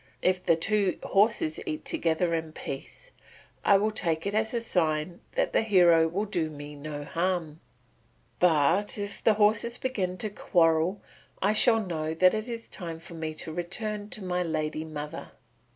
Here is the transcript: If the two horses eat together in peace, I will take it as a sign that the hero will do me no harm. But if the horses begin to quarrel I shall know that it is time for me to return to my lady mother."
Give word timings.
If 0.23 0.43
the 0.43 0.55
two 0.55 0.97
horses 1.03 1.59
eat 1.67 1.85
together 1.85 2.33
in 2.33 2.53
peace, 2.53 3.11
I 3.63 3.77
will 3.77 3.91
take 3.91 4.25
it 4.25 4.33
as 4.33 4.51
a 4.51 4.59
sign 4.59 5.21
that 5.33 5.53
the 5.53 5.61
hero 5.61 6.07
will 6.07 6.25
do 6.25 6.49
me 6.49 6.73
no 6.73 7.03
harm. 7.03 7.59
But 8.39 8.97
if 8.97 9.23
the 9.23 9.35
horses 9.35 9.77
begin 9.77 10.17
to 10.17 10.31
quarrel 10.31 11.03
I 11.39 11.53
shall 11.53 11.85
know 11.85 12.15
that 12.15 12.33
it 12.33 12.47
is 12.47 12.67
time 12.67 12.99
for 12.99 13.13
me 13.13 13.35
to 13.35 13.53
return 13.53 14.09
to 14.09 14.23
my 14.23 14.41
lady 14.41 14.83
mother." 14.85 15.33